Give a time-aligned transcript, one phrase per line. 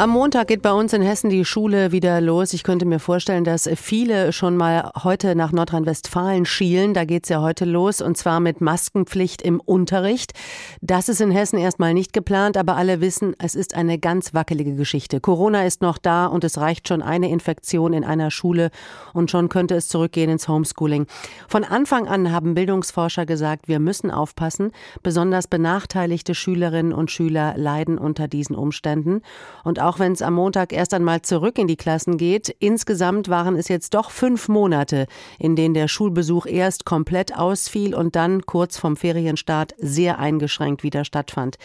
[0.00, 2.54] Am Montag geht bei uns in Hessen die Schule wieder los.
[2.54, 6.94] Ich könnte mir vorstellen, dass viele schon mal heute nach Nordrhein-Westfalen schielen.
[6.94, 10.32] Da geht es ja heute los und zwar mit Maskenpflicht im Unterricht.
[10.80, 14.74] Das ist in Hessen erstmal nicht geplant, aber alle wissen, es ist eine ganz wackelige
[14.74, 15.20] Geschichte.
[15.20, 18.70] Corona ist noch da und es reicht schon eine Infektion in einer Schule
[19.12, 21.08] und schon könnte es zurückgehen ins Homeschooling.
[21.46, 24.72] Von Anfang an haben Bildungsforscher gesagt, wir müssen aufpassen.
[25.02, 29.20] Besonders benachteiligte Schülerinnen und Schüler leiden unter diesen Umständen.
[29.62, 32.54] Und auch auch wenn es am Montag erst einmal zurück in die Klassen geht.
[32.60, 35.06] Insgesamt waren es jetzt doch fünf Monate,
[35.40, 41.04] in denen der Schulbesuch erst komplett ausfiel und dann kurz vom Ferienstart sehr eingeschränkt wieder
[41.04, 41.58] stattfand.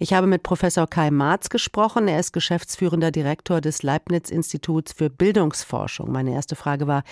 [0.00, 2.06] Ich habe mit Professor Kai Marz gesprochen.
[2.06, 6.12] Er ist geschäftsführender Direktor des Leibniz-Instituts für Bildungsforschung.
[6.12, 7.02] Meine erste Frage war,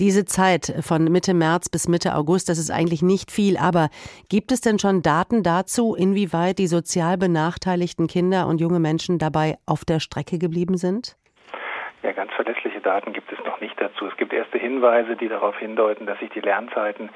[0.00, 3.90] diese Zeit von Mitte März bis Mitte August, das ist eigentlich nicht viel, aber
[4.28, 9.58] gibt es denn schon Daten dazu, inwieweit die sozial benachteiligten Kinder und junge Menschen dabei
[9.64, 11.16] auf der Strecke geblieben sind?
[12.02, 14.06] Ja, ganz verlässliche Daten gibt es noch nicht dazu.
[14.06, 17.10] Es gibt erste Hinweise, die darauf hindeuten, dass sich die Lernzeiten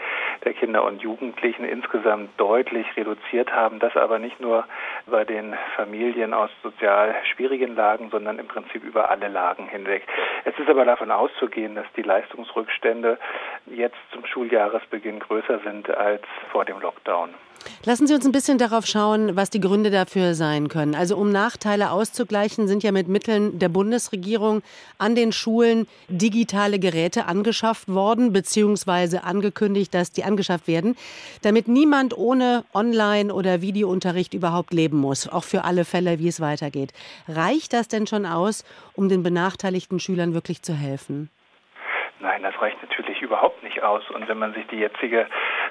[0.47, 3.80] der Kinder und Jugendlichen insgesamt deutlich reduziert haben.
[3.80, 4.64] Das aber nicht nur
[5.06, 10.06] bei den Familien aus sozial schwierigen Lagen, sondern im Prinzip über alle Lagen hinweg.
[10.44, 13.19] Es ist aber davon auszugehen, dass die Leistungsrückstände
[13.75, 17.31] jetzt zum Schuljahresbeginn größer sind als vor dem Lockdown.
[17.84, 20.95] Lassen Sie uns ein bisschen darauf schauen, was die Gründe dafür sein können.
[20.95, 24.62] Also um Nachteile auszugleichen, sind ja mit Mitteln der Bundesregierung
[24.98, 30.97] an den Schulen digitale Geräte angeschafft worden, beziehungsweise angekündigt, dass die angeschafft werden,
[31.42, 36.41] damit niemand ohne Online- oder Videounterricht überhaupt leben muss, auch für alle Fälle, wie es
[36.41, 36.92] weitergeht.
[37.28, 38.64] Reicht das denn schon aus,
[38.95, 41.30] um den benachteiligten Schülern wirklich zu helfen?
[42.19, 44.09] Nein, das reicht natürlich überhaupt nicht aus.
[44.11, 45.27] Und wenn man sich die jetzige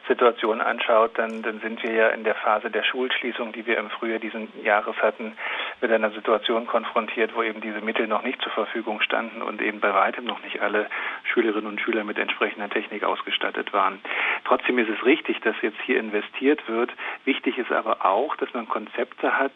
[0.07, 3.89] Situation anschaut, dann, dann sind wir ja in der Phase der Schulschließung, die wir im
[3.89, 5.35] Frühjahr diesen Jahres hatten,
[5.81, 9.79] mit einer Situation konfrontiert, wo eben diese Mittel noch nicht zur Verfügung standen und eben
[9.79, 10.87] bei weitem noch nicht alle
[11.33, 13.99] Schülerinnen und Schüler mit entsprechender Technik ausgestattet waren.
[14.45, 16.91] Trotzdem ist es richtig, dass jetzt hier investiert wird.
[17.25, 19.53] Wichtig ist aber auch, dass man Konzepte hat,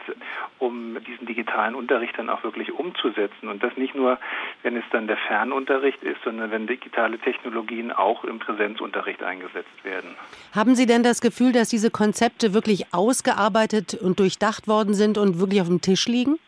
[0.57, 3.47] um diesen digitalen Unterricht dann auch wirklich umzusetzen.
[3.47, 4.19] Und das nicht nur,
[4.63, 10.15] wenn es dann der Fernunterricht ist, sondern wenn digitale Technologien auch im Präsenzunterricht eingesetzt werden.
[10.53, 15.39] Haben Sie denn das Gefühl, dass diese Konzepte wirklich ausgearbeitet und durchdacht worden sind und
[15.39, 16.39] wirklich auf dem Tisch liegen?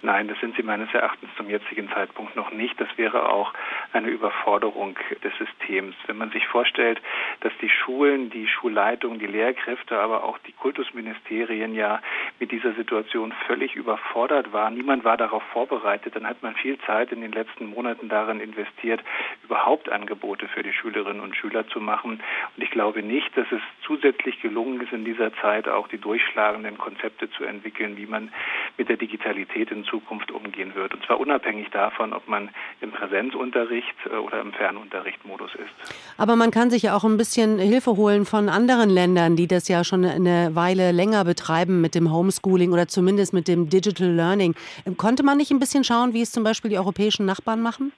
[0.00, 2.80] Nein, das sind sie meines Erachtens zum jetzigen Zeitpunkt noch nicht.
[2.80, 3.52] Das wäre auch
[3.92, 5.96] eine Überforderung des Systems.
[6.06, 7.00] Wenn man sich vorstellt,
[7.40, 12.00] dass die Schulen, die Schulleitung, die Lehrkräfte, aber auch die Kultusministerien ja
[12.38, 14.74] mit dieser Situation völlig überfordert waren.
[14.74, 16.14] Niemand war darauf vorbereitet.
[16.14, 19.02] Dann hat man viel Zeit in den letzten Monaten darin investiert,
[19.42, 22.22] überhaupt Angebote für die Schülerinnen und Schüler zu machen.
[22.56, 26.78] Und ich glaube nicht, dass es zusätzlich gelungen ist, in dieser Zeit auch die durchschlagenden
[26.78, 28.30] Konzepte zu entwickeln, wie man
[28.76, 30.94] mit der Digitalität in Zukunft umgehen wird.
[30.94, 32.50] Und zwar unabhängig davon, ob man
[32.80, 35.94] im Präsenzunterricht äh, oder im Fernunterrichtmodus ist.
[36.16, 39.68] Aber man kann sich ja auch ein bisschen Hilfe holen von anderen Ländern, die das
[39.68, 44.54] ja schon eine Weile länger betreiben mit dem Homeschooling oder zumindest mit dem Digital Learning.
[44.96, 47.92] Konnte man nicht ein bisschen schauen, wie es zum Beispiel die europäischen Nachbarn machen?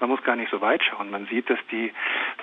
[0.00, 1.10] man muss gar nicht so weit schauen.
[1.10, 1.90] Man sieht, dass die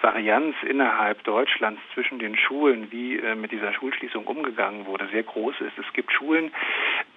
[0.01, 5.55] Varianz innerhalb Deutschlands zwischen den Schulen, wie äh, mit dieser Schulschließung umgegangen wurde, sehr groß
[5.61, 5.77] ist.
[5.77, 6.51] Es gibt Schulen,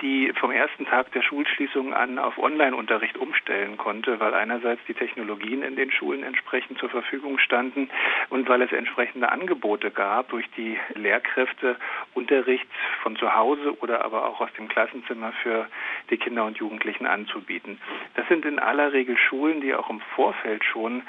[0.01, 5.63] die vom ersten Tag der Schulschließung an auf Online-Unterricht umstellen konnte, weil einerseits die Technologien
[5.63, 7.89] in den Schulen entsprechend zur Verfügung standen
[8.31, 11.77] und weil es entsprechende Angebote gab, durch die Lehrkräfte
[12.15, 12.67] Unterricht
[13.03, 15.67] von zu Hause oder aber auch aus dem Klassenzimmer für
[16.11, 17.81] die Kinder und Jugendlichen anzubieten.
[18.15, 21.03] Das sind in aller Regel Schulen, die auch im Vorfeld schon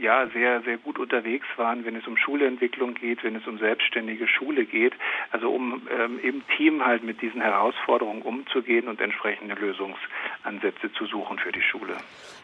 [0.00, 4.28] ja sehr sehr gut unterwegs waren, wenn es um Schulentwicklung geht, wenn es um selbstständige
[4.28, 4.92] Schule geht,
[5.32, 11.38] also um ähm, im Team halt mit diesen Herausforderungen umzugehen und entsprechende Lösungsansätze zu suchen
[11.38, 11.96] für die Schule.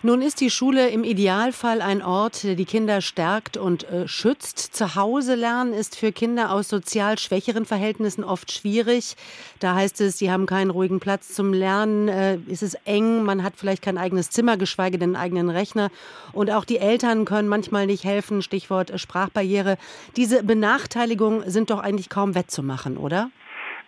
[0.02, 4.58] Nun ist die Schule im Idealfall ein Ort, der die Kinder stärkt und äh, schützt.
[4.58, 9.16] Zu Hause lernen ist für Kinder aus sozial schwächeren Verhältnissen oft schwierig.
[9.60, 13.42] Da heißt es, sie haben keinen ruhigen Platz zum Lernen, äh, ist es eng, man
[13.42, 15.90] hat vielleicht kein eigenes Zimmer, geschweige denn einen eigenen Rechner.
[16.32, 18.63] Und auch die Eltern können manchmal nicht helfen, Stichwort
[18.96, 19.76] Sprachbarriere.
[20.16, 23.30] Diese Benachteiligungen sind doch eigentlich kaum wettzumachen, oder?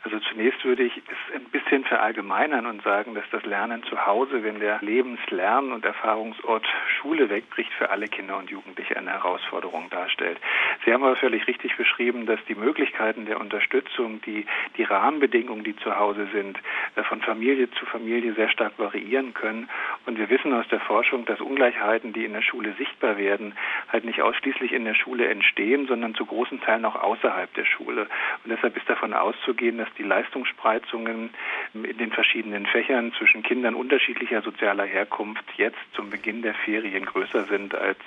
[0.07, 4.45] Also zunächst würde ich es ein bisschen verallgemeinern und sagen, dass das Lernen zu Hause,
[4.45, 6.65] wenn der Lebenslern- und Erfahrungsort
[6.97, 10.39] Schule wegbricht, für alle Kinder und Jugendliche eine Herausforderung darstellt.
[10.85, 14.47] Sie haben aber völlig richtig beschrieben, dass die Möglichkeiten der Unterstützung, die,
[14.77, 16.57] die Rahmenbedingungen, die zu Hause sind,
[16.95, 19.69] äh, von Familie zu Familie sehr stark variieren können.
[20.07, 23.55] Und wir wissen aus der Forschung, dass Ungleichheiten, die in der Schule sichtbar werden,
[23.89, 28.03] halt nicht ausschließlich in der Schule entstehen, sondern zu großen Teilen auch außerhalb der Schule.
[28.45, 31.31] Und deshalb ist davon auszugehen, dass die Leistungsspreizungen
[31.75, 37.45] in den verschiedenen Fächern zwischen Kindern unterschiedlicher sozialer Herkunft jetzt zum Beginn der Ferien größer
[37.45, 37.99] sind als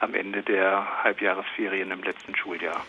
[0.00, 2.82] am Ende der Halbjahresferien im letzten Schuljahr.